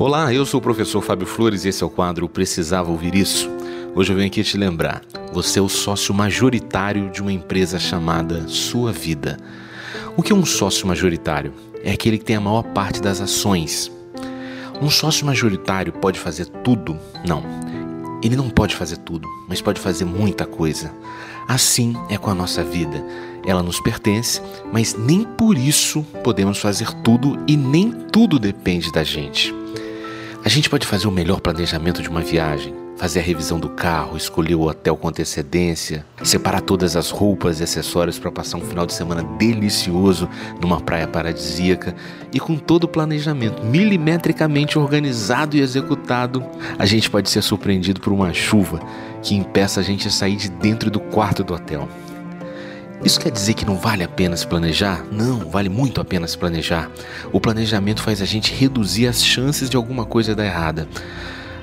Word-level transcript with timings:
Olá, 0.00 0.32
eu 0.32 0.46
sou 0.46 0.60
o 0.60 0.62
professor 0.62 1.02
Fábio 1.02 1.26
Flores 1.26 1.66
e 1.66 1.68
esse 1.68 1.82
é 1.82 1.86
o 1.86 1.90
quadro 1.90 2.26
Precisava 2.26 2.90
Ouvir 2.90 3.14
Isso. 3.14 3.50
Hoje 3.94 4.10
eu 4.10 4.16
venho 4.16 4.28
aqui 4.28 4.42
te 4.42 4.56
lembrar: 4.56 5.02
você 5.30 5.58
é 5.58 5.62
o 5.62 5.68
sócio 5.68 6.14
majoritário 6.14 7.10
de 7.10 7.20
uma 7.20 7.30
empresa 7.30 7.78
chamada 7.78 8.48
Sua 8.48 8.92
Vida. 8.92 9.36
O 10.16 10.22
que 10.22 10.32
é 10.32 10.34
um 10.34 10.46
sócio 10.46 10.86
majoritário? 10.86 11.52
É 11.84 11.92
aquele 11.92 12.16
que 12.16 12.24
tem 12.24 12.36
a 12.36 12.40
maior 12.40 12.62
parte 12.62 13.02
das 13.02 13.20
ações. 13.20 13.92
Um 14.80 14.88
sócio 14.88 15.26
majoritário 15.26 15.92
pode 15.92 16.18
fazer 16.18 16.46
tudo? 16.46 16.98
Não. 17.22 17.44
Ele 18.24 18.36
não 18.36 18.48
pode 18.48 18.74
fazer 18.74 18.96
tudo, 18.96 19.28
mas 19.46 19.60
pode 19.60 19.78
fazer 19.78 20.06
muita 20.06 20.46
coisa. 20.46 20.90
Assim 21.46 21.94
é 22.08 22.16
com 22.16 22.30
a 22.30 22.34
nossa 22.34 22.64
vida. 22.64 23.04
Ela 23.46 23.62
nos 23.62 23.78
pertence, 23.80 24.40
mas 24.72 24.94
nem 24.94 25.24
por 25.24 25.58
isso 25.58 26.02
podemos 26.24 26.56
fazer 26.56 26.90
tudo 27.02 27.38
e 27.46 27.54
nem 27.54 27.90
tudo 28.10 28.38
depende 28.38 28.90
da 28.90 29.04
gente. 29.04 29.59
A 30.42 30.48
gente 30.48 30.70
pode 30.70 30.86
fazer 30.86 31.06
o 31.06 31.10
melhor 31.10 31.38
planejamento 31.38 32.00
de 32.00 32.08
uma 32.08 32.22
viagem, 32.22 32.74
fazer 32.96 33.18
a 33.18 33.22
revisão 33.22 33.60
do 33.60 33.68
carro, 33.68 34.16
escolher 34.16 34.54
o 34.54 34.62
hotel 34.62 34.96
com 34.96 35.06
antecedência, 35.06 36.04
separar 36.24 36.62
todas 36.62 36.96
as 36.96 37.10
roupas 37.10 37.60
e 37.60 37.62
acessórios 37.62 38.18
para 38.18 38.32
passar 38.32 38.56
um 38.56 38.62
final 38.62 38.86
de 38.86 38.94
semana 38.94 39.22
delicioso 39.36 40.26
numa 40.58 40.80
praia 40.80 41.06
paradisíaca 41.06 41.94
e 42.32 42.40
com 42.40 42.56
todo 42.56 42.84
o 42.84 42.88
planejamento 42.88 43.62
milimetricamente 43.62 44.78
organizado 44.78 45.58
e 45.58 45.60
executado, 45.60 46.42
a 46.78 46.86
gente 46.86 47.10
pode 47.10 47.28
ser 47.28 47.42
surpreendido 47.42 48.00
por 48.00 48.10
uma 48.10 48.32
chuva 48.32 48.80
que 49.22 49.34
impeça 49.34 49.80
a 49.80 49.82
gente 49.82 50.08
a 50.08 50.10
sair 50.10 50.36
de 50.36 50.48
dentro 50.48 50.90
do 50.90 51.00
quarto 51.00 51.44
do 51.44 51.52
hotel. 51.52 51.86
Isso 53.02 53.18
quer 53.18 53.30
dizer 53.30 53.54
que 53.54 53.64
não 53.64 53.76
vale 53.76 54.04
a 54.04 54.08
pena 54.08 54.36
se 54.36 54.46
planejar? 54.46 55.06
Não, 55.10 55.38
vale 55.48 55.70
muito 55.70 56.02
a 56.02 56.04
pena 56.04 56.28
se 56.28 56.36
planejar. 56.36 56.90
O 57.32 57.40
planejamento 57.40 58.02
faz 58.02 58.20
a 58.20 58.26
gente 58.26 58.52
reduzir 58.52 59.06
as 59.06 59.24
chances 59.24 59.70
de 59.70 59.76
alguma 59.76 60.04
coisa 60.04 60.34
dar 60.34 60.44
errada. 60.44 60.86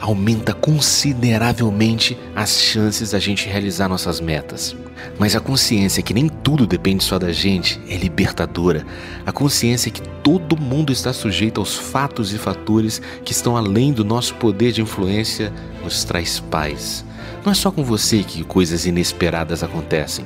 Aumenta 0.00 0.54
consideravelmente 0.54 2.16
as 2.36 2.60
chances 2.60 3.10
da 3.10 3.18
gente 3.18 3.48
realizar 3.48 3.88
nossas 3.88 4.20
metas. 4.20 4.76
Mas 5.18 5.34
a 5.34 5.40
consciência 5.40 6.04
que 6.04 6.14
nem 6.14 6.28
tudo 6.28 6.68
depende 6.68 7.02
só 7.02 7.18
da 7.18 7.32
gente 7.32 7.80
é 7.88 7.96
libertadora. 7.96 8.86
A 9.26 9.32
consciência 9.32 9.90
que 9.90 10.02
todo 10.22 10.56
mundo 10.56 10.92
está 10.92 11.12
sujeito 11.12 11.60
aos 11.60 11.74
fatos 11.74 12.32
e 12.32 12.38
fatores 12.38 13.02
que 13.24 13.32
estão 13.32 13.56
além 13.56 13.92
do 13.92 14.04
nosso 14.04 14.36
poder 14.36 14.70
de 14.70 14.82
influência 14.82 15.52
nos 15.82 16.04
traz 16.04 16.38
paz. 16.38 17.04
Não 17.44 17.50
é 17.50 17.54
só 17.54 17.72
com 17.72 17.82
você 17.82 18.22
que 18.22 18.44
coisas 18.44 18.86
inesperadas 18.86 19.64
acontecem. 19.64 20.24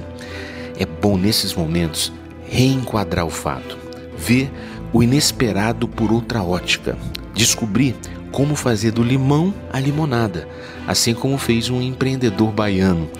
É 0.78 0.86
bom 0.86 1.18
nesses 1.18 1.54
momentos 1.54 2.12
reenquadrar 2.48 3.26
o 3.26 3.30
fato, 3.30 3.76
ver 4.16 4.48
o 4.92 5.02
inesperado 5.02 5.88
por 5.88 6.12
outra 6.12 6.42
ótica, 6.42 6.96
descobrir 7.34 7.96
como 8.30 8.54
fazer 8.54 8.92
do 8.92 9.02
limão 9.02 9.52
a 9.72 9.80
limonada, 9.80 10.48
assim 10.86 11.14
como 11.14 11.36
fez 11.36 11.68
um 11.68 11.82
empreendedor 11.82 12.52
baiano. 12.52 13.10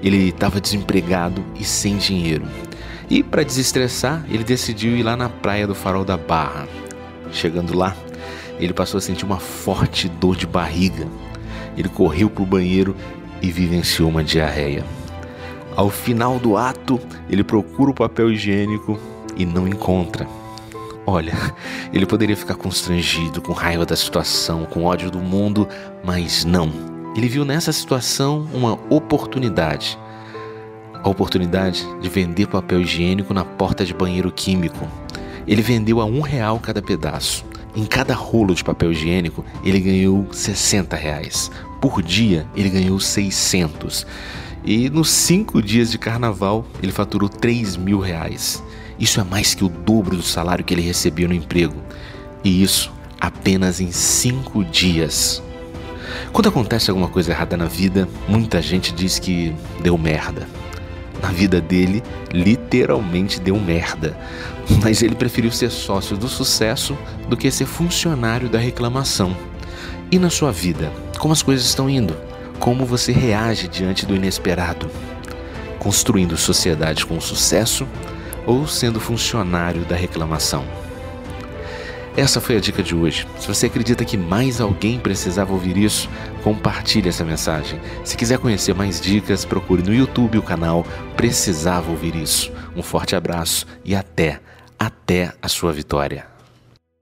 Ele 0.00 0.28
estava 0.28 0.60
desempregado 0.60 1.44
e 1.58 1.64
sem 1.64 1.96
dinheiro. 1.96 2.46
E 3.10 3.24
para 3.24 3.42
desestressar, 3.42 4.24
ele 4.30 4.44
decidiu 4.44 4.96
ir 4.96 5.02
lá 5.02 5.16
na 5.16 5.28
praia 5.28 5.66
do 5.66 5.74
Farol 5.74 6.04
da 6.04 6.16
Barra. 6.16 6.68
Chegando 7.32 7.76
lá, 7.76 7.96
ele 8.60 8.72
passou 8.72 8.98
a 8.98 9.00
sentir 9.00 9.24
uma 9.24 9.40
forte 9.40 10.08
dor 10.08 10.36
de 10.36 10.46
barriga. 10.46 11.08
Ele 11.76 11.88
correu 11.88 12.30
para 12.30 12.44
o 12.44 12.46
banheiro 12.46 12.94
e 13.42 13.50
vivenciou 13.50 14.08
uma 14.08 14.22
diarreia. 14.22 14.84
Ao 15.76 15.88
final 15.88 16.38
do 16.38 16.56
ato, 16.56 17.00
ele 17.28 17.44
procura 17.44 17.90
o 17.90 17.94
papel 17.94 18.30
higiênico 18.30 18.98
e 19.36 19.46
não 19.46 19.66
encontra. 19.66 20.26
Olha, 21.06 21.32
ele 21.92 22.06
poderia 22.06 22.36
ficar 22.36 22.54
constrangido, 22.54 23.40
com 23.40 23.52
raiva 23.52 23.86
da 23.86 23.96
situação, 23.96 24.66
com 24.66 24.84
ódio 24.84 25.10
do 25.10 25.18
mundo, 25.18 25.68
mas 26.04 26.44
não. 26.44 26.70
Ele 27.16 27.28
viu 27.28 27.44
nessa 27.44 27.72
situação 27.72 28.46
uma 28.52 28.78
oportunidade. 28.88 29.98
A 31.02 31.08
oportunidade 31.08 31.84
de 32.00 32.08
vender 32.08 32.46
papel 32.46 32.82
higiênico 32.82 33.32
na 33.32 33.44
porta 33.44 33.84
de 33.84 33.94
banheiro 33.94 34.30
químico. 34.30 34.86
Ele 35.46 35.62
vendeu 35.62 36.00
a 36.00 36.04
um 36.04 36.20
real 36.20 36.60
cada 36.60 36.82
pedaço. 36.82 37.44
Em 37.74 37.86
cada 37.86 38.14
rolo 38.14 38.54
de 38.54 38.62
papel 38.62 38.92
higiênico, 38.92 39.44
ele 39.64 39.80
ganhou 39.80 40.26
60 40.32 40.94
reais. 40.96 41.50
Por 41.80 42.02
dia, 42.02 42.46
ele 42.54 42.68
ganhou 42.68 43.00
600. 43.00 44.06
E 44.64 44.90
nos 44.90 45.10
cinco 45.10 45.62
dias 45.62 45.90
de 45.90 45.98
carnaval, 45.98 46.66
ele 46.82 46.92
faturou 46.92 47.28
3 47.28 47.76
mil 47.76 47.98
reais. 47.98 48.62
Isso 48.98 49.20
é 49.20 49.24
mais 49.24 49.54
que 49.54 49.64
o 49.64 49.68
dobro 49.68 50.16
do 50.16 50.22
salário 50.22 50.64
que 50.64 50.74
ele 50.74 50.82
recebia 50.82 51.26
no 51.26 51.34
emprego. 51.34 51.76
E 52.44 52.62
isso 52.62 52.92
apenas 53.18 53.80
em 53.80 53.90
cinco 53.90 54.64
dias. 54.64 55.42
Quando 56.32 56.48
acontece 56.48 56.90
alguma 56.90 57.08
coisa 57.08 57.32
errada 57.32 57.56
na 57.56 57.66
vida, 57.66 58.08
muita 58.28 58.60
gente 58.60 58.92
diz 58.92 59.18
que 59.18 59.54
deu 59.82 59.96
merda. 59.96 60.46
Na 61.22 61.28
vida 61.30 61.60
dele, 61.60 62.02
literalmente 62.32 63.40
deu 63.40 63.58
merda. 63.58 64.16
Mas 64.82 65.02
ele 65.02 65.14
preferiu 65.14 65.50
ser 65.50 65.70
sócio 65.70 66.16
do 66.16 66.28
sucesso 66.28 66.96
do 67.28 67.36
que 67.36 67.50
ser 67.50 67.66
funcionário 67.66 68.48
da 68.48 68.58
reclamação. 68.58 69.36
E 70.10 70.18
na 70.18 70.30
sua 70.30 70.52
vida, 70.52 70.92
como 71.18 71.32
as 71.32 71.42
coisas 71.42 71.66
estão 71.66 71.88
indo? 71.88 72.16
Como 72.60 72.84
você 72.84 73.10
reage 73.10 73.66
diante 73.66 74.04
do 74.06 74.14
inesperado, 74.14 74.88
construindo 75.78 76.36
sociedade 76.36 77.06
com 77.06 77.18
sucesso 77.20 77.88
ou 78.46 78.68
sendo 78.68 79.00
funcionário 79.00 79.82
da 79.86 79.96
reclamação. 79.96 80.64
Essa 82.16 82.40
foi 82.40 82.56
a 82.56 82.60
dica 82.60 82.82
de 82.82 82.94
hoje. 82.94 83.26
Se 83.38 83.48
você 83.48 83.66
acredita 83.66 84.04
que 84.04 84.16
mais 84.16 84.60
alguém 84.60 84.98
precisava 84.98 85.52
ouvir 85.52 85.76
isso, 85.76 86.08
compartilhe 86.42 87.08
essa 87.08 87.24
mensagem. 87.24 87.80
Se 88.04 88.16
quiser 88.16 88.38
conhecer 88.38 88.74
mais 88.74 89.00
dicas, 89.00 89.44
procure 89.44 89.82
no 89.82 89.94
YouTube 89.94 90.36
o 90.36 90.42
canal 90.42 90.84
Precisava 91.16 91.90
Ouvir 91.90 92.14
Isso. 92.16 92.52
Um 92.76 92.82
forte 92.82 93.16
abraço 93.16 93.64
e 93.84 93.94
até, 93.94 94.40
até 94.78 95.32
a 95.40 95.48
sua 95.48 95.72
vitória. 95.72 96.29